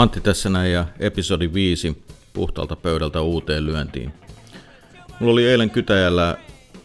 Antti 0.00 0.20
tässä 0.20 0.48
näin 0.48 0.72
ja 0.72 0.86
episodi 0.98 1.50
5 1.54 2.04
puhtaalta 2.32 2.76
pöydältä 2.76 3.20
uuteen 3.20 3.66
lyöntiin. 3.66 4.12
Mulla 5.20 5.32
oli 5.32 5.46
eilen 5.46 5.70
Kytäjällä 5.70 6.36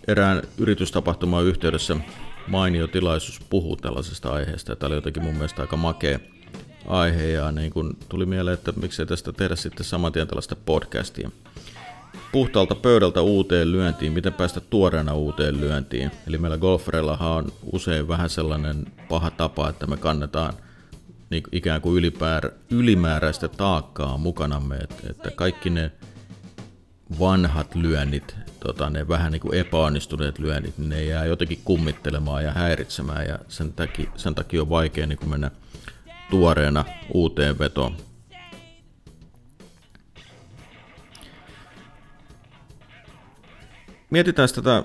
erään 0.07 0.41
yritystapahtuman 0.57 1.45
yhteydessä 1.45 1.97
mainio 2.47 2.87
tilaisuus 2.87 3.39
puhua 3.49 3.75
tällaisesta 3.75 4.29
aiheesta. 4.33 4.75
Tämä 4.75 4.87
oli 4.87 4.95
jotenkin 4.95 5.23
mun 5.23 5.33
mielestä 5.33 5.61
aika 5.61 5.77
makea 5.77 6.19
aihe 6.87 7.27
ja 7.27 7.51
niin 7.51 7.71
kun 7.71 7.97
tuli 8.09 8.25
mieleen, 8.25 8.53
että 8.53 8.71
miksei 8.71 9.05
tästä 9.05 9.33
tehdä 9.33 9.55
sitten 9.55 9.85
saman 9.85 10.11
tien 10.11 10.27
tällaista 10.27 10.55
podcastia. 10.55 11.31
Puhtaalta 12.31 12.75
pöydältä 12.75 13.21
uuteen 13.21 13.71
lyöntiin, 13.71 14.13
miten 14.13 14.33
päästä 14.33 14.59
tuoreena 14.59 15.13
uuteen 15.13 15.61
lyöntiin. 15.61 16.11
Eli 16.27 16.37
meillä 16.37 16.57
golfereillahan 16.57 17.31
on 17.31 17.51
usein 17.71 18.07
vähän 18.07 18.29
sellainen 18.29 18.85
paha 19.09 19.31
tapa, 19.31 19.69
että 19.69 19.87
me 19.87 19.97
kannetaan 19.97 20.53
niin 21.29 21.43
ikään 21.51 21.81
kuin 21.81 21.97
ylipäär, 21.97 22.51
ylimääräistä 22.71 23.47
taakkaa 23.47 24.17
mukanamme, 24.17 24.75
että, 24.75 25.03
että 25.09 25.31
kaikki 25.31 25.69
ne 25.69 25.91
vanhat 27.19 27.75
lyönnit, 27.75 28.35
tota, 28.59 28.89
ne 28.89 29.07
vähän 29.07 29.31
niin 29.31 29.39
kuin 29.39 29.53
epäonnistuneet 29.53 30.39
lyönnit, 30.39 30.77
niin 30.77 30.89
ne 30.89 31.03
jää 31.03 31.25
jotenkin 31.25 31.61
kummittelemaan 31.63 32.43
ja 32.43 32.51
häiritsemään 32.51 33.27
ja 33.27 33.39
sen 33.47 33.73
takia, 33.73 34.11
sen 34.15 34.35
takia 34.35 34.61
on 34.61 34.69
vaikea 34.69 35.07
niin 35.07 35.17
kuin 35.17 35.29
mennä 35.29 35.51
tuoreena 36.29 36.85
uuteen 37.13 37.59
vetoon. 37.59 37.97
Mietitään 44.09 44.49
tätä, 44.55 44.83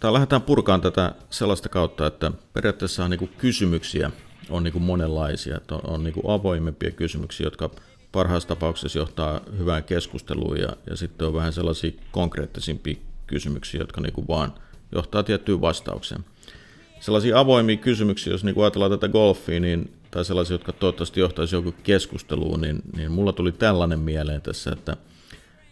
tai 0.00 0.12
lähdetään 0.12 0.42
purkaan 0.42 0.80
tätä 0.80 1.14
sellaista 1.30 1.68
kautta, 1.68 2.06
että 2.06 2.32
periaatteessa 2.52 3.04
on 3.04 3.10
niin 3.10 3.28
kysymyksiä 3.38 4.10
on 4.50 4.62
niin 4.64 4.82
monenlaisia, 4.82 5.56
että 5.56 5.74
on, 5.74 5.80
on 5.84 6.04
niin 6.04 6.14
avoimempia 6.28 6.90
kysymyksiä, 6.90 7.46
jotka 7.46 7.70
parhaassa 8.12 8.48
tapauksessa 8.48 8.98
johtaa 8.98 9.40
hyvään 9.58 9.84
keskusteluun 9.84 10.60
ja, 10.60 10.68
ja 10.90 10.96
sitten 10.96 11.26
on 11.26 11.34
vähän 11.34 11.52
sellaisia 11.52 11.92
konkreettisimpia 12.10 12.96
kysymyksiä, 13.26 13.80
jotka 13.80 14.00
niin 14.00 14.28
vaan 14.28 14.54
johtaa 14.92 15.22
tiettyyn 15.22 15.60
vastaukseen. 15.60 16.24
Sellaisia 17.00 17.38
avoimia 17.38 17.76
kysymyksiä, 17.76 18.32
jos 18.32 18.44
niin 18.44 18.62
ajatellaan 18.62 18.90
tätä 18.90 19.08
golfia, 19.08 19.60
niin, 19.60 19.92
tai 20.10 20.24
sellaisia, 20.24 20.54
jotka 20.54 20.72
toivottavasti 20.72 21.20
johtaisi 21.20 21.56
joku 21.56 21.74
keskusteluun, 21.82 22.60
niin, 22.60 22.82
niin 22.96 23.12
mulla 23.12 23.32
tuli 23.32 23.52
tällainen 23.52 23.98
mieleen 23.98 24.42
tässä, 24.42 24.72
että, 24.72 24.96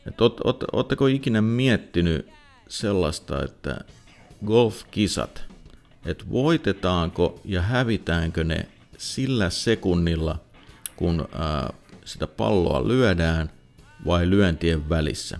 että 0.06 0.24
ootteko 0.72 1.06
ikinä 1.06 1.42
miettinyt 1.42 2.26
sellaista, 2.68 3.44
että 3.44 3.80
golfkisat, 4.46 5.44
että 6.06 6.24
voitetaanko 6.30 7.40
ja 7.44 7.62
hävitäänkö 7.62 8.44
ne 8.44 8.68
sillä 8.98 9.50
sekunnilla, 9.50 10.38
kun 10.96 11.28
ää, 11.32 11.72
sitä 12.04 12.26
palloa 12.26 12.88
lyödään 12.88 13.50
vai 14.06 14.30
lyöntien 14.30 14.88
välissä. 14.88 15.38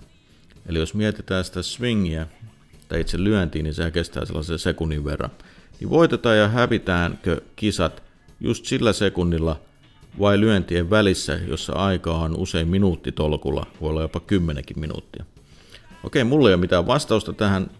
Eli 0.65 0.79
jos 0.79 0.93
mietitään 0.93 1.43
sitä 1.43 1.61
swingiä 1.61 2.27
tai 2.87 3.01
itse 3.01 3.23
lyöntiä, 3.23 3.63
niin 3.63 3.73
se 3.73 3.91
kestää 3.91 4.25
sellaisen 4.25 4.59
sekunnin 4.59 5.05
verran. 5.05 5.31
Niin 5.79 5.89
voitetaan 5.89 6.37
ja 6.37 6.47
hävitäänkö 6.47 7.41
kisat 7.55 8.03
just 8.39 8.65
sillä 8.65 8.93
sekunnilla 8.93 9.59
vai 10.19 10.39
lyöntien 10.39 10.89
välissä, 10.89 11.39
jossa 11.47 11.73
aika 11.73 12.13
on 12.13 12.35
usein 12.37 12.67
minuuttitolkulla, 12.67 13.67
voi 13.81 13.89
olla 13.89 14.01
jopa 14.01 14.19
kymmenenkin 14.19 14.79
minuuttia. 14.79 15.25
Okei, 16.03 16.23
mulla 16.23 16.49
ei 16.49 16.53
ole 16.53 16.61
mitään 16.61 16.87
vastausta 16.87 17.33
tähän, 17.33 17.71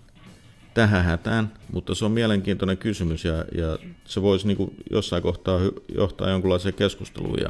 tähän 0.74 1.04
hätään, 1.04 1.54
mutta 1.72 1.96
se 1.96 2.06
on 2.06 2.12
mielenkiintoinen 2.12 2.78
kysymys 2.78 3.26
ja, 3.26 3.34
ja 3.34 3.78
se 4.06 4.22
voisi 4.22 4.48
niin 4.48 4.78
jossain 4.92 5.24
kohtaa 5.24 5.60
johtaa 5.98 6.30
jonkunlaiseen 6.30 6.74
keskusteluun 6.74 7.40
ja 7.42 7.50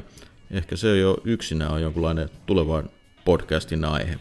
ehkä 0.51 0.75
se 0.75 0.97
jo 0.97 1.17
yksinä 1.23 1.69
on 1.69 1.81
tulevan 2.45 2.89
podcastin 3.25 3.85
aihe. 3.85 4.19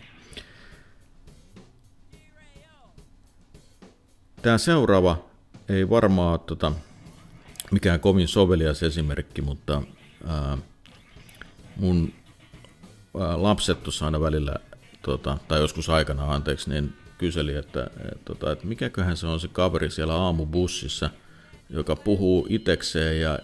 Tämä 4.43 4.59
seuraava 4.59 5.25
ei 5.69 5.91
varmaan 5.91 6.41
tota, 6.41 6.73
mikään 7.71 8.01
kovin 8.01 8.29
sovelias 8.29 8.83
esimerkki, 8.83 9.43
mutta 9.43 9.83
ää, 10.27 10.59
mun 11.77 12.13
ää, 13.21 13.43
lapset 13.43 13.83
tuossa 13.83 14.05
aina 14.05 14.21
välillä, 14.21 14.55
tota, 15.03 15.39
tai 15.49 15.61
joskus 15.61 15.89
aikana 15.89 16.35
anteeksi, 16.35 16.71
niin 16.71 17.02
kyseli, 17.23 17.55
että, 17.55 17.91
että, 18.13 18.25
tota, 18.25 18.53
että 18.53 18.67
mikäköhän 18.67 19.17
se 19.17 19.27
on 19.27 19.41
se 19.41 19.49
kaveri 19.49 19.91
siellä 19.91 20.15
aamubussissa, 20.15 21.11
joka 21.71 21.97
puhuu 21.97 22.47
itekseen 22.51 23.21
ja 23.21 23.39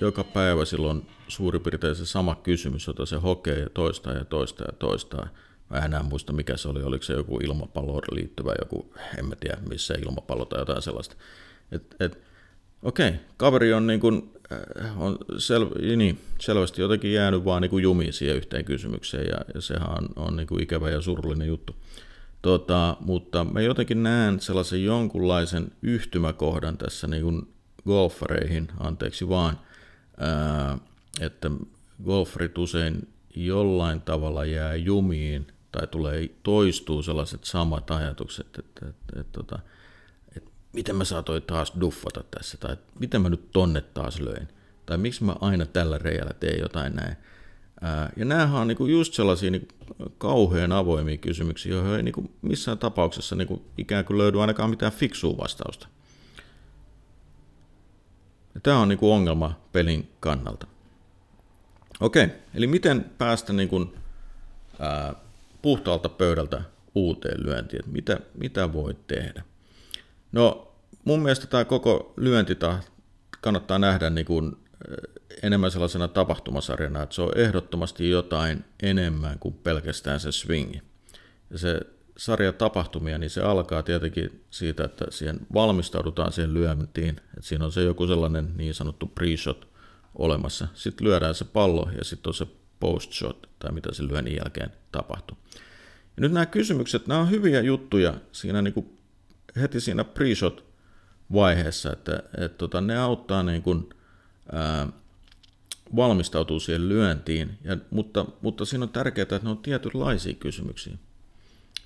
joka 0.00 0.24
päivä 0.24 0.64
silloin 0.64 1.06
suurin 1.28 1.62
piirtein 1.62 1.96
se 1.96 2.06
sama 2.06 2.34
kysymys, 2.34 2.86
jota 2.86 3.06
se 3.06 3.16
hokee 3.16 3.58
ja 3.58 3.70
toistaa 3.74 4.12
ja 4.12 4.24
toistaa 4.24 4.66
ja 4.66 4.72
toistaa. 4.78 5.28
Mä 5.70 5.78
enää 5.78 6.02
muista 6.02 6.32
mikä 6.32 6.56
se 6.56 6.68
oli, 6.68 6.82
oliko 6.82 7.04
se 7.04 7.12
joku 7.12 7.38
ilmapalloon 7.38 8.02
liittyvä 8.12 8.54
joku, 8.60 8.94
en 9.18 9.26
mä 9.26 9.36
tiedä 9.36 9.58
missä 9.68 9.94
ilmapallo 9.94 10.44
tai 10.44 10.60
jotain 10.60 10.82
sellaista. 10.82 11.16
Et, 11.72 11.96
et, 12.00 12.18
okei, 12.82 13.12
kaveri 13.36 13.72
on, 13.72 13.86
niin 13.86 14.00
kuin, 14.00 14.32
äh, 14.52 15.02
on 15.02 15.18
sel, 15.38 15.66
niin, 15.96 16.20
selvästi 16.40 16.82
jotenkin 16.82 17.12
jäänyt 17.12 17.44
vaan 17.44 17.62
niin 17.62 17.82
jumiin 17.82 18.12
siihen 18.12 18.36
yhteen 18.36 18.64
kysymykseen 18.64 19.26
ja, 19.26 19.38
ja 19.54 19.60
sehän 19.60 19.90
on, 19.90 20.08
on 20.16 20.36
niin 20.36 20.62
ikävä 20.62 20.90
ja 20.90 21.00
surullinen 21.00 21.48
juttu. 21.48 21.76
Tota, 22.44 22.96
mutta 23.00 23.44
mä 23.44 23.60
jotenkin 23.60 24.02
näen 24.02 24.40
sellaisen 24.40 24.84
jonkunlaisen 24.84 25.72
yhtymäkohdan 25.82 26.78
tässä 26.78 27.06
niin 27.06 27.22
kuin 27.22 27.54
golfareihin, 27.84 28.68
anteeksi 28.80 29.28
vaan, 29.28 29.60
ää, 30.18 30.78
että 31.20 31.50
golfarit 32.04 32.58
usein 32.58 33.08
jollain 33.36 34.00
tavalla 34.00 34.44
jää 34.44 34.74
jumiin 34.74 35.46
tai 35.72 35.86
tulee 35.86 36.28
toistuu 36.42 37.02
sellaiset 37.02 37.44
samat 37.44 37.90
ajatukset, 37.90 38.46
että, 38.58 38.88
että, 38.88 39.20
että, 39.20 39.20
että, 39.20 39.40
että, 39.40 39.58
että 40.36 40.50
miten 40.72 40.96
mä 40.96 41.04
saatoin 41.04 41.42
taas 41.42 41.72
duffata 41.80 42.24
tässä, 42.30 42.58
tai 42.58 42.76
miten 43.00 43.22
mä 43.22 43.28
nyt 43.28 43.50
tonne 43.52 43.80
taas 43.80 44.20
löin, 44.20 44.48
tai 44.86 44.98
miksi 44.98 45.24
mä 45.24 45.36
aina 45.40 45.66
tällä 45.66 45.98
reijällä 45.98 46.34
teen 46.40 46.60
jotain 46.60 46.96
näin. 46.96 47.16
Ja 48.16 48.24
nämähän 48.24 48.60
on 48.60 48.68
niinku 48.68 48.86
just 48.86 49.14
sellaisia 49.14 49.50
niinku 49.50 49.68
kauhean 50.18 50.72
avoimia 50.72 51.16
kysymyksiä, 51.16 51.72
joihin 51.72 51.94
ei 51.94 52.02
niinku 52.02 52.30
missään 52.42 52.78
tapauksessa 52.78 53.36
niinku 53.36 53.62
ikään 53.78 54.04
kuin 54.04 54.18
löydy 54.18 54.40
ainakaan 54.40 54.70
mitään 54.70 54.92
fiksua 54.92 55.36
vastausta. 55.38 55.88
Ja 58.54 58.60
tämä 58.60 58.78
on 58.78 58.88
niinku 58.88 59.12
ongelma 59.12 59.60
pelin 59.72 60.08
kannalta. 60.20 60.66
Okei, 62.00 62.28
eli 62.54 62.66
miten 62.66 63.10
päästä 63.18 63.52
niinku, 63.52 63.94
ää, 64.78 65.14
puhtaalta 65.62 66.08
pöydältä 66.08 66.62
uuteen 66.94 67.46
lyöntiin, 67.46 67.82
mitä, 67.86 68.20
mitä 68.34 68.72
voi 68.72 68.96
tehdä? 69.06 69.42
No 70.32 70.72
mun 71.04 71.22
mielestä 71.22 71.46
tämä 71.46 71.64
koko 71.64 72.12
lyönti 72.16 72.56
kannattaa 73.40 73.78
nähdä 73.78 74.10
niin 74.10 74.26
kuin 74.26 74.56
enemmän 75.42 75.70
sellaisena 75.70 76.08
tapahtumasarjana, 76.08 77.02
että 77.02 77.14
se 77.14 77.22
on 77.22 77.38
ehdottomasti 77.38 78.10
jotain 78.10 78.64
enemmän 78.82 79.38
kuin 79.38 79.54
pelkästään 79.54 80.20
se 80.20 80.32
swingi. 80.32 80.82
Ja 81.50 81.58
se 81.58 81.80
sarja 82.16 82.52
tapahtumia, 82.52 83.18
niin 83.18 83.30
se 83.30 83.42
alkaa 83.42 83.82
tietenkin 83.82 84.44
siitä, 84.50 84.84
että 84.84 85.04
siihen 85.10 85.40
valmistaudutaan 85.54 86.32
siihen 86.32 86.54
lyöntiin, 86.54 87.10
että 87.10 87.40
siinä 87.40 87.64
on 87.64 87.72
se 87.72 87.82
joku 87.82 88.06
sellainen 88.06 88.52
niin 88.56 88.74
sanottu 88.74 89.12
pre-shot 89.20 89.66
olemassa. 90.14 90.68
Sitten 90.74 91.06
lyödään 91.06 91.34
se 91.34 91.44
pallo 91.44 91.90
ja 91.98 92.04
sitten 92.04 92.30
on 92.30 92.34
se 92.34 92.46
post-shot, 92.80 93.48
tai 93.58 93.72
mitä 93.72 93.94
se 93.94 94.08
lyönnin 94.08 94.36
jälkeen 94.36 94.72
tapahtuu. 94.92 95.36
Ja 96.16 96.20
nyt 96.20 96.32
nämä 96.32 96.46
kysymykset, 96.46 97.06
nämä 97.06 97.20
on 97.20 97.30
hyviä 97.30 97.60
juttuja 97.60 98.14
siinä 98.32 98.62
niin 98.62 98.74
kuin 98.74 98.98
heti 99.60 99.80
siinä 99.80 100.02
pre-shot 100.02 100.62
vaiheessa, 101.32 101.92
että, 101.92 102.22
että 102.38 102.58
tota, 102.58 102.80
ne 102.80 102.98
auttaa 102.98 103.42
niin 103.42 103.62
kuin, 103.62 103.88
ää, 104.52 104.88
valmistautuu 105.96 106.60
siihen 106.60 106.88
lyöntiin, 106.88 107.58
ja, 107.64 107.76
mutta, 107.90 108.26
mutta 108.42 108.64
siinä 108.64 108.82
on 108.82 108.88
tärkeää, 108.88 109.22
että 109.22 109.40
ne 109.42 109.50
on 109.50 109.58
tietynlaisia 109.58 110.34
kysymyksiä. 110.34 110.98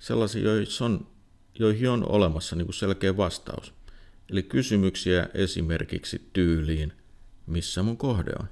Sellaisia, 0.00 0.42
joihin 0.42 0.66
on, 0.80 1.06
joihin 1.58 1.90
on 1.90 2.08
olemassa 2.08 2.56
niin 2.56 2.66
kuin 2.66 2.74
selkeä 2.74 3.16
vastaus. 3.16 3.74
Eli 4.30 4.42
kysymyksiä 4.42 5.28
esimerkiksi 5.34 6.28
tyyliin, 6.32 6.92
missä 7.46 7.82
mun 7.82 7.96
kohde 7.96 8.32
on? 8.40 8.48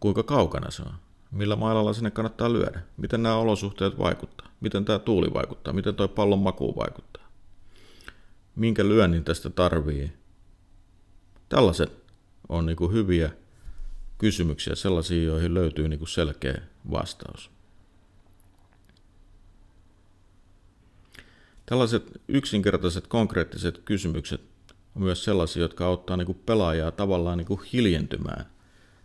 Kuinka 0.00 0.22
kaukana 0.22 0.70
se 0.70 0.82
on? 0.82 0.94
Millä 1.30 1.56
mailalla 1.56 1.92
sinne 1.92 2.10
kannattaa 2.10 2.52
lyödä? 2.52 2.80
Miten 2.96 3.22
nämä 3.22 3.36
olosuhteet 3.36 3.98
vaikuttaa? 3.98 4.48
Miten 4.60 4.84
tämä 4.84 4.98
tuuli 4.98 5.32
vaikuttaa? 5.32 5.72
Miten 5.72 5.94
tuo 5.94 6.08
pallon 6.08 6.38
maku 6.38 6.76
vaikuttaa? 6.76 7.28
Minkä 8.56 8.88
lyönnin 8.88 9.24
tästä 9.24 9.50
tarvii? 9.50 10.12
Tällaiset 11.48 11.99
on 12.50 12.66
niin 12.66 12.76
kuin 12.76 12.92
hyviä 12.92 13.30
kysymyksiä, 14.18 14.74
sellaisia, 14.74 15.24
joihin 15.24 15.54
löytyy 15.54 15.88
niin 15.88 15.98
kuin 15.98 16.08
selkeä 16.08 16.62
vastaus. 16.90 17.50
Tällaiset 21.66 22.20
yksinkertaiset 22.28 23.06
konkreettiset 23.06 23.78
kysymykset 23.84 24.40
on 24.96 25.02
myös 25.02 25.24
sellaisia, 25.24 25.62
jotka 25.62 25.86
auttaa 25.86 26.16
niin 26.16 26.26
kuin 26.26 26.42
pelaajaa 26.46 26.90
tavallaan 26.90 27.38
niin 27.38 27.46
kuin 27.46 27.60
hiljentymään 27.72 28.46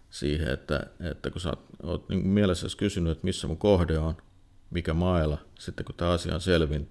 siihen, 0.09 0.47
että, 0.47 0.87
että 0.99 1.31
kun 1.31 1.41
sä 1.41 1.53
oot, 1.83 2.09
niin 2.09 2.27
mielessäsi 2.27 2.77
kysynyt, 2.77 3.11
että 3.11 3.25
missä 3.25 3.47
mun 3.47 3.57
kohde 3.57 3.99
on, 3.99 4.17
mikä 4.69 4.93
mailla, 4.93 5.37
sitten 5.59 5.85
kun 5.85 5.95
tämä 5.95 6.11
asia 6.11 6.35
on 6.35 6.41
selvin, 6.41 6.87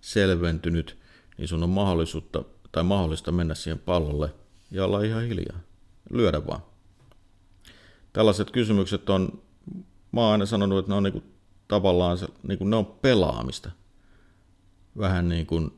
selventynyt, 0.00 0.98
niin 1.38 1.48
sun 1.48 1.62
on 1.62 1.70
mahdollisuutta 1.70 2.44
tai 2.72 2.84
mahdollista 2.84 3.32
mennä 3.32 3.54
siihen 3.54 3.78
pallolle 3.78 4.34
ja 4.70 4.84
olla 4.84 5.02
ihan 5.02 5.22
hiljaa. 5.22 5.60
Lyödä 6.10 6.46
vaan. 6.46 6.62
Tällaiset 8.12 8.50
kysymykset 8.50 9.10
on, 9.10 9.42
mä 10.12 10.20
oon 10.20 10.32
aina 10.32 10.46
sanonut, 10.46 10.78
että 10.78 10.92
ne 10.92 10.96
on 10.96 11.02
niin 11.02 11.12
kuin, 11.12 11.24
tavallaan 11.68 12.18
se, 12.18 12.26
niin 12.42 12.58
kuin 12.58 12.70
ne 12.70 12.76
on 12.76 12.86
pelaamista. 12.86 13.70
Vähän 14.98 15.28
niin 15.28 15.46
kuin 15.46 15.70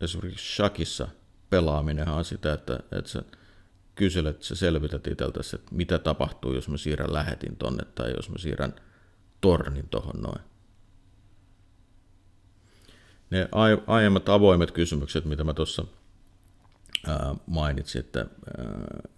esimerkiksi 0.00 0.56
shakissa 0.56 1.08
pelaaminen 1.50 2.08
on 2.08 2.24
sitä, 2.24 2.52
että, 2.52 2.80
että 2.92 3.10
sä 3.10 3.22
kyselet, 3.94 4.42
sä 4.42 4.54
selvität 4.54 5.06
itseltäsi, 5.06 5.56
että 5.56 5.74
mitä 5.74 5.98
tapahtuu, 5.98 6.54
jos 6.54 6.68
mä 6.68 6.76
siirrän 6.76 7.12
lähetin 7.12 7.56
tonne 7.56 7.84
tai 7.94 8.14
jos 8.16 8.30
mä 8.30 8.38
siirrän 8.38 8.74
tornin 9.40 9.88
tohon 9.88 10.22
noin. 10.22 10.40
Ne 13.30 13.48
aiemmat 13.86 14.28
avoimet 14.28 14.70
kysymykset, 14.70 15.24
mitä 15.24 15.44
mä 15.44 15.54
tuossa 15.54 15.84
mainitsin, 17.46 18.00
että, 18.00 18.26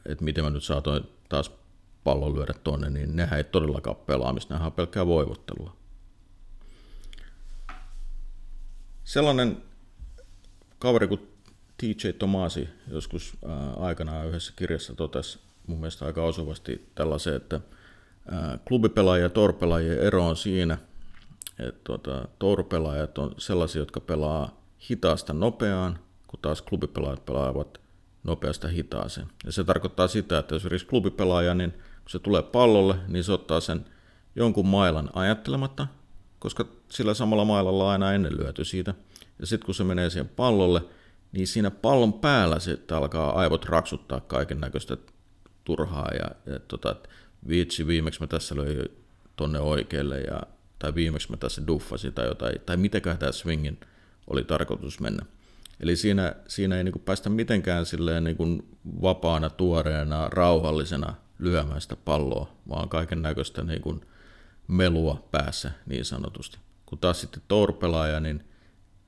että 0.06 0.24
miten 0.24 0.44
mä 0.44 0.50
nyt 0.50 0.64
saatoin 0.64 1.04
taas 1.28 1.50
pallon 2.04 2.34
lyödä 2.34 2.54
tonne, 2.64 2.90
niin 2.90 3.16
nehän 3.16 3.38
ei 3.38 3.44
todellakaan 3.44 3.96
pelaamista, 3.96 4.54
nehän 4.54 4.66
on 4.66 4.72
pelkkää 4.72 5.06
voivottelua. 5.06 5.76
Sellainen 9.04 9.62
kaveri 10.78 11.08
kuin 11.08 11.36
TJ 11.76 12.12
Tomasi 12.18 12.68
joskus 12.88 13.36
aikanaan 13.76 14.28
yhdessä 14.28 14.52
kirjassa 14.56 14.94
totesi 14.94 15.38
mun 15.66 15.78
mielestä 15.78 16.06
aika 16.06 16.24
osuvasti 16.24 16.90
tällaisen, 16.94 17.34
että 17.34 17.60
klubipelaajien 18.68 19.24
ja 19.24 19.30
torpelaajien 19.30 19.98
ero 19.98 20.26
on 20.26 20.36
siinä, 20.36 20.78
että 21.58 21.80
tuota, 21.84 22.28
torpelaajat 22.38 23.18
on 23.18 23.34
sellaisia, 23.38 23.82
jotka 23.82 24.00
pelaa 24.00 24.62
hitaasta 24.90 25.32
nopeaan, 25.32 25.98
kun 26.36 26.42
taas 26.42 26.62
klubipelaajat 26.62 27.24
pelaavat 27.24 27.80
nopeasta 28.24 28.68
hitaaseen. 28.68 29.26
Ja 29.44 29.52
se 29.52 29.64
tarkoittaa 29.64 30.08
sitä, 30.08 30.38
että 30.38 30.54
jos 30.54 30.62
esimerkiksi 30.62 30.86
klubipelaaja, 30.86 31.54
niin 31.54 31.70
kun 31.70 32.10
se 32.10 32.18
tulee 32.18 32.42
pallolle, 32.42 32.96
niin 33.08 33.24
se 33.24 33.32
ottaa 33.32 33.60
sen 33.60 33.84
jonkun 34.36 34.66
mailan 34.66 35.10
ajattelematta, 35.12 35.86
koska 36.38 36.64
sillä 36.88 37.14
samalla 37.14 37.44
mailalla 37.44 37.84
on 37.84 37.90
aina 37.90 38.12
ennen 38.12 38.36
lyöty 38.36 38.64
siitä. 38.64 38.94
Ja 39.38 39.46
sitten 39.46 39.66
kun 39.66 39.74
se 39.74 39.84
menee 39.84 40.10
siihen 40.10 40.28
pallolle, 40.28 40.82
niin 41.32 41.46
siinä 41.46 41.70
pallon 41.70 42.12
päällä 42.12 42.58
sitten 42.58 42.96
alkaa 42.96 43.38
aivot 43.38 43.64
raksuttaa 43.64 44.20
kaiken 44.20 44.60
näköistä 44.60 44.96
turhaa 45.64 46.08
ja, 46.14 46.52
ja 46.52 46.60
tota, 46.68 46.90
että 46.90 47.08
viitsi, 47.48 47.86
viimeksi 47.86 48.20
mä 48.20 48.26
tässä 48.26 48.56
löin 48.56 48.88
tonne 49.36 49.60
oikealle 49.60 50.20
ja, 50.20 50.42
tai 50.78 50.94
viimeksi 50.94 51.30
mä 51.30 51.36
tässä 51.36 51.66
duffasin 51.66 52.12
tai 52.12 52.26
jotain, 52.26 52.60
tai 52.66 52.76
mitäkään 52.76 53.18
tämä 53.18 53.32
swingin 53.32 53.80
oli 54.26 54.44
tarkoitus 54.44 55.00
mennä. 55.00 55.26
Eli 55.80 55.96
siinä, 55.96 56.34
siinä 56.48 56.76
ei 56.76 56.84
niin 56.84 57.02
päästä 57.04 57.30
mitenkään 57.30 57.86
silleen 57.86 58.24
niin 58.24 58.68
vapaana, 59.02 59.50
tuoreena, 59.50 60.28
rauhallisena 60.28 61.14
lyömään 61.38 61.80
sitä 61.80 61.96
palloa, 61.96 62.52
vaan 62.68 62.88
kaiken 62.88 63.22
näköistä 63.22 63.64
niin 63.64 64.00
melua 64.68 65.28
päässä 65.30 65.70
niin 65.86 66.04
sanotusti. 66.04 66.58
Kun 66.86 66.98
taas 66.98 67.20
sitten 67.20 67.42
tour-pelaaja, 67.48 68.20
niin, 68.20 68.44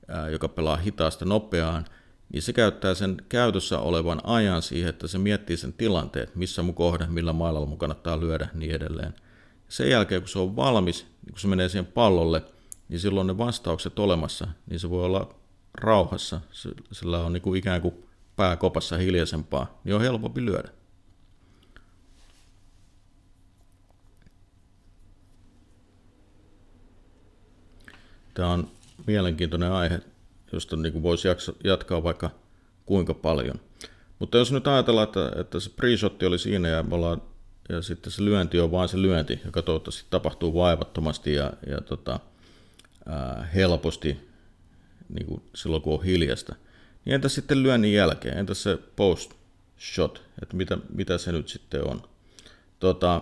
ää, 0.07 0.29
joka 0.29 0.47
pelaa 0.47 0.77
hitaasta 0.77 1.25
nopeaan, 1.25 1.85
niin 2.33 2.41
se 2.41 2.53
käyttää 2.53 2.93
sen 2.93 3.21
käytössä 3.29 3.79
olevan 3.79 4.21
ajan 4.23 4.61
siihen, 4.61 4.89
että 4.89 5.07
se 5.07 5.17
miettii 5.17 5.57
sen 5.57 5.73
tilanteet, 5.73 6.35
missä 6.35 6.63
mun 6.63 6.75
kohde, 6.75 7.07
millä 7.07 7.33
mailalla 7.33 7.67
mun 7.67 7.77
kannattaa 7.77 8.19
lyödä, 8.19 8.47
niin 8.53 8.71
edelleen. 8.71 9.13
Sen 9.69 9.89
jälkeen, 9.89 10.21
kun 10.21 10.29
se 10.29 10.39
on 10.39 10.55
valmis, 10.55 11.03
niin 11.03 11.31
kun 11.31 11.39
se 11.39 11.47
menee 11.47 11.69
siihen 11.69 11.85
pallolle, 11.85 12.43
niin 12.89 12.99
silloin 12.99 13.27
ne 13.27 13.37
vastaukset 13.37 13.99
olemassa, 13.99 14.47
niin 14.69 14.79
se 14.79 14.89
voi 14.89 15.05
olla 15.05 15.38
rauhassa, 15.79 16.41
sillä 16.91 17.19
on 17.19 17.33
niin 17.33 17.41
kuin 17.41 17.59
ikään 17.59 17.81
kuin 17.81 17.93
pääkopassa 18.35 18.97
hiljaisempaa, 18.97 19.79
niin 19.83 19.95
on 19.95 20.01
helpompi 20.01 20.45
lyödä. 20.45 20.69
Tämä 28.33 28.49
on 28.49 28.71
mielenkiintoinen 29.07 29.71
aihe, 29.71 29.99
josta 30.51 30.75
niin 30.75 30.93
kuin 30.93 31.03
voisi 31.03 31.27
jatkaa 31.63 32.03
vaikka 32.03 32.29
kuinka 32.85 33.13
paljon. 33.13 33.59
Mutta 34.19 34.37
jos 34.37 34.51
nyt 34.51 34.67
ajatellaan, 34.67 35.07
että, 35.07 35.31
että 35.35 35.59
se 35.59 35.69
pre 35.69 35.89
oli 36.27 36.39
siinä 36.39 36.67
ja, 36.67 36.83
me 36.83 36.95
ollaan, 36.95 37.21
ja 37.69 37.81
sitten 37.81 38.11
se 38.11 38.25
lyönti 38.25 38.59
on 38.59 38.71
vain 38.71 38.89
se 38.89 39.01
lyönti, 39.01 39.39
joka 39.45 39.61
toivottavasti 39.61 40.05
tapahtuu 40.09 40.53
vaivattomasti 40.53 41.33
ja, 41.33 41.53
ja 41.67 41.81
tota, 41.81 42.19
ää, 43.05 43.49
helposti 43.55 44.28
niin 45.09 45.27
kuin 45.27 45.41
silloin, 45.55 45.81
kun 45.81 45.93
on 45.93 46.03
hiljasta. 46.03 46.55
Niin 47.05 47.15
entä 47.15 47.29
sitten 47.29 47.63
lyönnin 47.63 47.93
jälkeen? 47.93 48.37
Entä 48.37 48.53
se 48.53 48.77
post 48.95 49.31
shot? 49.79 50.23
Että 50.41 50.57
mitä, 50.57 50.77
mitä 50.93 51.17
se 51.17 51.31
nyt 51.31 51.47
sitten 51.47 51.87
on? 51.87 52.01
Tota, 52.79 53.21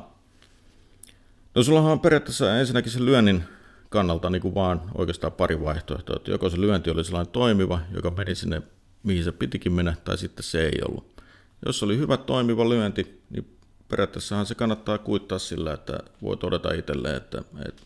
no 1.55 1.63
sullahan 1.63 1.91
on 1.91 1.99
periaatteessa 1.99 2.57
ensinnäkin 2.59 2.91
se 2.91 3.05
lyönnin 3.05 3.43
kannalta 3.89 4.29
niin 4.29 4.41
kuin 4.41 4.55
vaan 4.55 4.81
oikeastaan 4.95 5.33
pari 5.33 5.61
vaihtoehtoa. 5.61 6.15
Että 6.15 6.31
joko 6.31 6.49
se 6.49 6.61
lyönti 6.61 6.89
oli 6.89 7.03
sellainen 7.03 7.31
toimiva, 7.31 7.79
joka 7.93 8.11
meni 8.11 8.35
sinne, 8.35 8.61
mihin 9.03 9.23
se 9.23 9.31
pitikin 9.31 9.71
mennä, 9.71 9.95
tai 10.03 10.17
sitten 10.17 10.43
se 10.43 10.65
ei 10.65 10.81
ollut. 10.89 11.21
Jos 11.65 11.83
oli 11.83 11.97
hyvä 11.97 12.17
toimiva 12.17 12.69
lyönti, 12.69 13.21
niin 13.29 13.57
periaatteessahan 13.89 14.45
se 14.45 14.55
kannattaa 14.55 14.97
kuittaa 14.97 15.39
sillä, 15.39 15.73
että 15.73 15.99
voi 16.21 16.37
todeta 16.37 16.73
itselleen, 16.73 17.15
että, 17.15 17.41
että 17.67 17.81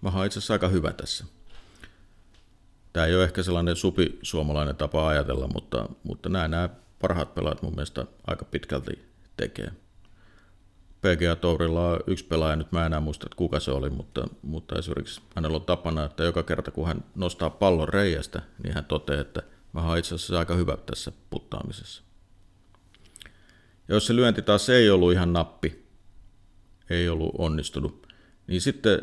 mä 0.00 0.10
oon 0.10 0.26
itse 0.26 0.38
asiassa 0.38 0.54
aika 0.54 0.68
hyvä 0.68 0.92
tässä. 0.92 1.24
Tämä 2.94 3.06
ei 3.06 3.14
ole 3.14 3.24
ehkä 3.24 3.42
sellainen 3.42 3.76
supi 3.76 4.18
suomalainen 4.22 4.76
tapa 4.76 5.08
ajatella, 5.08 5.48
mutta, 5.48 5.88
mutta 6.02 6.28
näin 6.28 6.50
nämä 6.50 6.68
parhaat 7.00 7.34
pelaajat 7.34 7.62
mun 7.62 7.74
mielestä 7.74 8.06
aika 8.26 8.44
pitkälti 8.44 9.04
tekee. 9.36 9.72
PGA 11.00 11.36
Tourilla 11.36 11.90
on 11.90 12.00
yksi 12.06 12.24
pelaaja, 12.24 12.56
nyt 12.56 12.72
mä 12.72 12.80
en 12.80 12.86
enää 12.86 13.00
muista, 13.00 13.26
että 13.26 13.36
kuka 13.36 13.60
se 13.60 13.70
oli, 13.70 13.90
mutta, 13.90 14.28
mutta 14.42 14.78
esimerkiksi 14.78 15.20
hänellä 15.36 15.56
on 15.56 15.64
tapana, 15.64 16.04
että 16.04 16.24
joka 16.24 16.42
kerta 16.42 16.70
kun 16.70 16.86
hän 16.86 17.04
nostaa 17.14 17.50
pallon 17.50 17.88
reiästä, 17.88 18.42
niin 18.62 18.74
hän 18.74 18.84
toteaa, 18.84 19.20
että 19.20 19.42
mä 19.72 19.88
oon 19.88 19.98
itse 19.98 20.14
asiassa 20.14 20.38
aika 20.38 20.54
hyvä 20.54 20.76
tässä 20.76 21.12
puttaamisessa. 21.30 22.02
Ja 23.88 23.94
jos 23.94 24.06
se 24.06 24.16
lyönti 24.16 24.42
taas 24.42 24.68
ei 24.68 24.90
ollut 24.90 25.12
ihan 25.12 25.32
nappi, 25.32 25.86
ei 26.90 27.08
ollut 27.08 27.34
onnistunut, 27.38 28.06
niin 28.46 28.60
sitten 28.60 28.98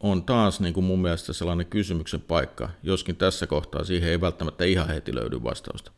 on 0.00 0.24
taas 0.24 0.60
niin 0.60 0.74
kuin 0.74 0.84
mun 0.84 1.02
mielestä 1.02 1.32
sellainen 1.32 1.66
kysymyksen 1.66 2.20
paikka, 2.20 2.70
joskin 2.82 3.16
tässä 3.16 3.46
kohtaa 3.46 3.84
siihen 3.84 4.10
ei 4.10 4.20
välttämättä 4.20 4.64
ihan 4.64 4.88
heti 4.88 5.14
löydy 5.14 5.42
vastausta. 5.42 5.92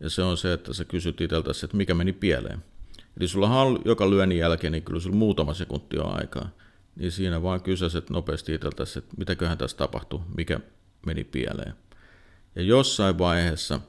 Ja 0.00 0.10
se 0.10 0.22
on 0.22 0.36
se, 0.36 0.52
että 0.52 0.74
sä 0.74 0.84
kysyt 0.84 1.20
itseltäsi, 1.20 1.66
että 1.66 1.76
mikä 1.76 1.94
meni 1.94 2.12
pieleen. 2.12 2.64
Eli 3.20 3.28
sulla 3.28 3.62
on 3.62 3.82
joka 3.84 4.10
lyönnin 4.10 4.38
jälkeen, 4.38 4.72
niin 4.72 4.82
kyllä 4.82 5.00
sulla 5.00 5.16
muutama 5.16 5.54
sekunti 5.54 5.98
on 5.98 6.18
aikaa. 6.20 6.48
Niin 6.96 7.12
siinä 7.12 7.42
vaan 7.42 7.62
kysäiset 7.62 8.10
nopeasti 8.10 8.54
itseltäsi, 8.54 8.98
että 8.98 9.14
mitäköhän 9.16 9.58
tässä 9.58 9.76
tapahtui, 9.76 10.20
mikä 10.36 10.60
meni 11.06 11.24
pieleen. 11.24 11.74
Ja 12.54 12.62
jossain 12.62 13.18
vaiheessa, 13.18 13.80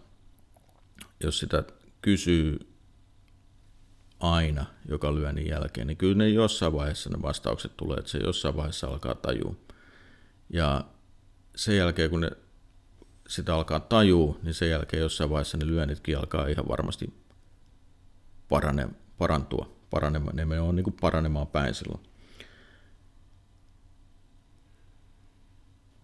jos 1.24 1.40
sitä 1.40 1.64
kysyy 2.02 2.73
aina 4.24 4.66
joka 4.90 5.16
lyönnin 5.16 5.48
jälkeen, 5.48 5.88
niin 5.88 5.98
kyllä 5.98 6.16
ne 6.16 6.30
jossain 6.30 6.74
vaiheessa 6.74 7.10
ne 7.10 7.22
vastaukset 7.22 7.78
tulee, 7.78 7.98
että 7.98 8.12
se 8.12 8.18
jossain 8.18 8.56
vaiheessa 8.56 8.88
alkaa 8.88 9.16
tajua. 9.16 9.56
Ja 10.50 10.86
sen 11.56 11.78
jälkeen, 11.78 12.10
kun 12.10 12.22
ne 12.22 12.32
sitä 13.28 13.56
alkaa 13.56 13.80
tajua, 13.80 14.40
niin 14.44 14.54
sen 14.54 14.70
jälkeen 14.70 15.02
jossain 15.02 15.30
vaiheessa 15.30 15.58
ne 15.58 15.68
lyönnitkin 15.68 16.18
alkaa 16.18 16.48
ihan 16.48 16.68
varmasti 16.68 17.14
parane, 18.50 18.90
parantua, 19.18 19.76
paranemaan, 19.90 20.36
ne 20.36 20.60
on 20.60 20.76
niin 20.76 20.84
kuin 20.84 20.96
paranemaan 21.02 21.48
päin 21.48 21.74
silloin. 21.74 22.04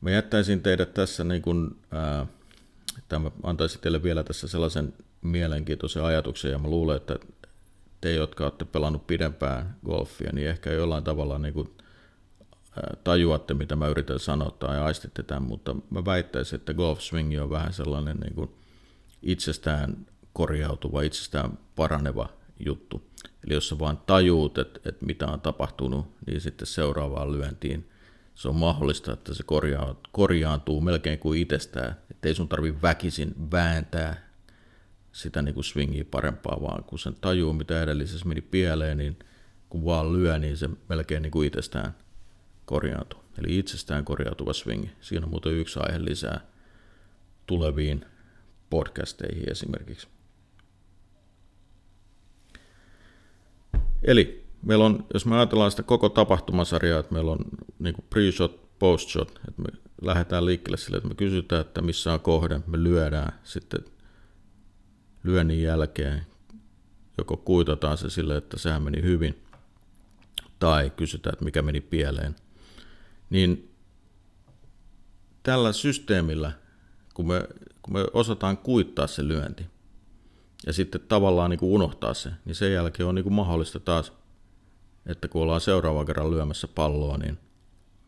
Mä 0.02 0.12
jättäisin 0.12 0.62
teidät 0.62 0.94
tässä, 0.94 1.24
niin 1.24 1.42
kuin, 1.42 1.80
ää, 1.92 2.28
tämä 3.08 3.32
antaisin 3.44 3.82
teille 3.82 4.04
vielä 4.04 4.24
tässä 4.24 4.48
sellaisen 4.48 4.94
mielenkiintoisen 5.22 6.04
ajatuksen, 6.04 6.52
ja 6.52 6.60
mä 6.60 6.68
luulen, 6.68 6.98
että 6.98 7.20
te, 8.02 8.14
jotka 8.14 8.44
olette 8.44 8.66
pelannut 8.66 9.08
pidempään 9.08 9.76
golfia, 9.86 10.30
niin 10.34 10.48
ehkä 10.48 10.72
jollain 10.72 11.04
tavalla 11.04 11.38
niin 11.38 11.54
kuin, 11.54 11.78
tajuatte, 13.04 13.54
mitä 13.54 13.76
mä 13.76 13.88
yritän 13.88 14.20
sanoa 14.20 14.52
tai 14.52 14.80
aistitte 14.80 15.24
tämän, 15.24 15.44
mutta 15.44 15.76
mä 15.90 16.06
väittäisin, 16.06 16.60
että 16.60 16.74
golf 16.74 17.00
swing 17.00 17.42
on 17.42 17.50
vähän 17.50 17.74
sellainen 17.74 18.18
niin 18.18 18.36
kuin 18.36 18.50
itsestään 19.22 20.08
korjautuva, 20.34 21.02
itsestään 21.02 21.60
paraneva 21.76 22.30
juttu. 22.66 23.10
Eli 23.48 23.54
jos 23.54 23.70
sä 23.70 23.80
vaan 23.80 23.98
tajuut, 23.98 24.58
että, 24.58 24.90
että 24.90 25.06
mitä 25.06 25.28
on 25.28 25.42
tapahtunut, 25.42 26.16
niin 26.28 26.42
sitten 26.42 26.68
seuraavaan 26.68 27.32
lyöntiin 27.32 27.90
se 28.40 28.48
on 28.48 28.56
mahdollista, 28.56 29.14
että 29.14 29.34
se 29.34 29.44
korjaa, 29.44 29.96
korjaantuu 30.12 30.82
melkein 30.82 31.20
kuin 31.20 31.42
itsestään. 31.42 31.96
Että 32.12 32.28
ei 32.28 32.36
sun 32.36 32.48
tarvi 32.48 32.82
väkisin 32.82 33.36
vääntää 33.52 34.29
sitä 35.12 35.42
niin 35.42 35.54
kuin 35.54 35.64
swingia 35.64 36.06
parempaa, 36.12 36.62
vaan 36.62 36.84
kun 36.84 37.00
sen 37.00 37.16
tajuu, 37.22 37.54
mitä 37.54 37.84
edellisessä 37.84 38.28
meni 38.28 38.42
pieleen, 38.42 38.98
niin 38.98 39.20
kun 39.70 39.86
vaan 39.86 40.14
lyö, 40.14 40.40
niin 40.40 40.58
se 40.58 40.70
melkein 40.90 41.22
niin 41.22 41.32
kuin 41.32 41.48
itsestään 41.48 41.96
korjaantuu. 42.66 43.20
Eli 43.38 43.60
itsestään 43.60 44.06
korjautuva 44.06 44.54
swing. 44.54 44.88
Siinä 45.02 45.26
on 45.26 45.30
muuten 45.30 45.54
yksi 45.54 45.80
aihe 45.80 46.06
lisää 46.06 46.42
tuleviin 47.48 48.06
podcasteihin 48.70 49.52
esimerkiksi. 49.52 50.08
Eli 54.04 54.46
meillä 54.62 54.86
on, 54.86 55.06
jos 55.14 55.26
me 55.26 55.36
ajatellaan 55.36 55.72
sitä 55.72 55.84
koko 55.84 56.10
tapahtumasarjaa, 56.10 57.00
että 57.00 57.14
meillä 57.14 57.32
on 57.32 57.40
niin 57.80 57.96
pre-shot, 57.96 58.60
post-shot, 58.80 59.40
että 59.48 59.62
me 59.62 59.68
lähdetään 60.02 60.46
liikkeelle 60.46 60.78
sille, 60.78 60.98
että 60.98 61.10
me 61.10 61.16
kysytään, 61.16 61.62
että 61.62 61.82
missä 61.82 62.14
on 62.14 62.20
kohde, 62.20 62.62
me 62.68 62.84
lyödään 62.84 63.40
sitten 63.44 63.86
lyönnin 65.24 65.62
jälkeen, 65.62 66.26
joko 67.18 67.38
kuitataan 67.38 67.98
se 67.98 68.10
sille, 68.10 68.38
että 68.38 68.60
sehän 68.60 68.84
meni 68.84 69.02
hyvin, 69.02 69.44
tai 70.60 70.90
kysytään, 70.90 71.34
että 71.34 71.46
mikä 71.46 71.62
meni 71.62 71.82
pieleen, 71.82 72.36
niin 73.30 73.76
tällä 75.44 75.74
systeemillä, 75.74 76.52
kun 77.14 77.28
me, 77.28 77.48
kun 77.82 77.94
me 77.94 78.06
osataan 78.14 78.58
kuittaa 78.58 79.08
se 79.08 79.28
lyönti, 79.28 79.66
ja 80.66 80.74
sitten 80.74 81.02
tavallaan 81.02 81.50
niin 81.50 81.60
kuin 81.60 81.72
unohtaa 81.72 82.14
se, 82.14 82.32
niin 82.46 82.56
sen 82.56 82.74
jälkeen 82.74 83.10
on 83.10 83.16
niin 83.16 83.24
kuin 83.24 83.34
mahdollista 83.34 83.80
taas, 83.80 84.14
että 85.06 85.28
kun 85.28 85.42
ollaan 85.42 85.62
seuraavan 85.62 86.06
kerran 86.06 86.32
lyömässä 86.32 86.68
palloa, 86.68 87.18
niin 87.18 87.38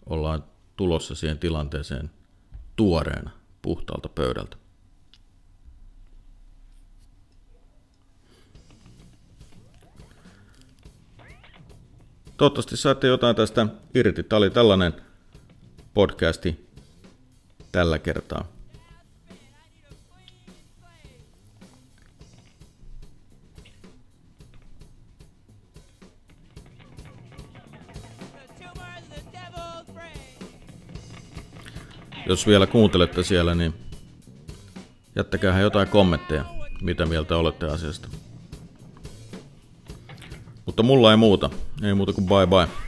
ollaan 0.06 0.44
tulossa 0.75 1.15
siihen 1.15 1.39
tilanteeseen 1.39 2.12
tuoreena 2.75 3.30
puhtaalta 3.62 4.10
pöydältä. 4.10 4.58
Toivottavasti 12.41 12.77
saatte 12.77 13.07
jotain 13.07 13.36
tästä 13.36 13.67
irti. 13.95 14.24
Tämä 14.24 14.38
oli 14.38 14.50
tällainen 14.50 14.93
podcasti 15.93 16.67
tällä 17.71 18.00
kertaa. 18.00 18.48
Jos 32.25 32.48
vielä 32.48 32.67
kuuntelette 32.67 33.24
siellä, 33.24 33.55
niin 33.55 33.74
jättäkää 35.15 35.60
jotain 35.60 35.88
kommentteja, 35.88 36.45
mitä 36.81 37.05
mieltä 37.05 37.38
olette 37.38 37.65
asiasta. 37.65 38.07
Mutta 40.65 40.83
mulla 40.83 41.12
ei 41.12 41.17
muuta. 41.17 41.50
Ei 41.83 41.93
muuta 41.93 42.13
kuin 42.13 42.27
bye 42.27 42.47
bye. 42.47 42.80